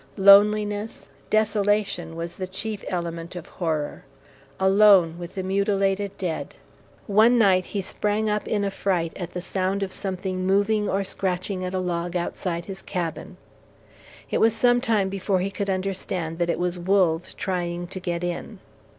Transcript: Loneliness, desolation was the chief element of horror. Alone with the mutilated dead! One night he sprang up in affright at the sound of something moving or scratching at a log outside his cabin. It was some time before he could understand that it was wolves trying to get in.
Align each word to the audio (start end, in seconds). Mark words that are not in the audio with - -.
Loneliness, 0.17 1.05
desolation 1.29 2.15
was 2.15 2.33
the 2.33 2.47
chief 2.47 2.83
element 2.87 3.35
of 3.35 3.45
horror. 3.45 4.03
Alone 4.59 5.19
with 5.19 5.35
the 5.35 5.43
mutilated 5.43 6.17
dead! 6.17 6.55
One 7.05 7.37
night 7.37 7.65
he 7.65 7.81
sprang 7.83 8.27
up 8.27 8.47
in 8.47 8.65
affright 8.65 9.15
at 9.15 9.33
the 9.35 9.41
sound 9.41 9.83
of 9.83 9.93
something 9.93 10.43
moving 10.47 10.89
or 10.89 11.03
scratching 11.03 11.63
at 11.63 11.75
a 11.75 11.79
log 11.79 12.15
outside 12.15 12.65
his 12.65 12.81
cabin. 12.81 13.37
It 14.31 14.39
was 14.39 14.55
some 14.55 14.81
time 14.81 15.07
before 15.09 15.39
he 15.39 15.51
could 15.51 15.69
understand 15.69 16.39
that 16.39 16.49
it 16.49 16.57
was 16.57 16.79
wolves 16.79 17.35
trying 17.35 17.85
to 17.89 17.99
get 17.99 18.23
in. 18.23 18.57